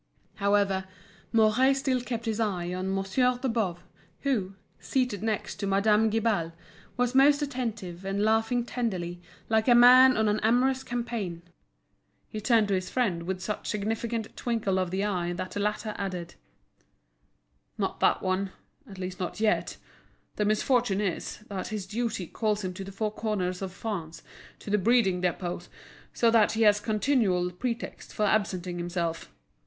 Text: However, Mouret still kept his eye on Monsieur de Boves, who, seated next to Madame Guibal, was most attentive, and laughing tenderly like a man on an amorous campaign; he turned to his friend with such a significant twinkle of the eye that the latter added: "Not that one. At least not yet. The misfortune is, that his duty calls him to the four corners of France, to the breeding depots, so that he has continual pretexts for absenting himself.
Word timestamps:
However, 0.37 0.85
Mouret 1.31 1.75
still 1.75 2.01
kept 2.01 2.25
his 2.25 2.39
eye 2.39 2.73
on 2.73 2.91
Monsieur 2.91 3.37
de 3.39 3.47
Boves, 3.47 3.81
who, 4.21 4.55
seated 4.79 5.21
next 5.21 5.57
to 5.57 5.67
Madame 5.67 6.09
Guibal, 6.09 6.53
was 6.97 7.13
most 7.13 7.43
attentive, 7.43 8.03
and 8.03 8.23
laughing 8.23 8.65
tenderly 8.65 9.21
like 9.47 9.67
a 9.67 9.75
man 9.75 10.17
on 10.17 10.27
an 10.27 10.39
amorous 10.39 10.83
campaign; 10.83 11.43
he 12.27 12.41
turned 12.41 12.67
to 12.69 12.73
his 12.73 12.89
friend 12.89 13.21
with 13.27 13.41
such 13.41 13.67
a 13.67 13.69
significant 13.69 14.35
twinkle 14.35 14.79
of 14.79 14.89
the 14.89 15.03
eye 15.05 15.33
that 15.33 15.51
the 15.51 15.59
latter 15.59 15.93
added: 15.99 16.33
"Not 17.77 17.99
that 17.99 18.23
one. 18.23 18.53
At 18.89 18.97
least 18.97 19.19
not 19.19 19.39
yet. 19.39 19.77
The 20.35 20.45
misfortune 20.45 20.99
is, 20.99 21.43
that 21.47 21.67
his 21.67 21.85
duty 21.85 22.25
calls 22.25 22.63
him 22.63 22.73
to 22.73 22.83
the 22.83 22.91
four 22.91 23.11
corners 23.11 23.61
of 23.61 23.71
France, 23.71 24.23
to 24.61 24.71
the 24.71 24.79
breeding 24.79 25.21
depots, 25.21 25.69
so 26.11 26.31
that 26.31 26.53
he 26.53 26.63
has 26.63 26.79
continual 26.79 27.51
pretexts 27.51 28.11
for 28.13 28.25
absenting 28.25 28.79
himself. 28.79 29.31